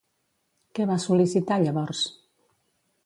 [0.79, 2.03] Què va sol·licitar llavors?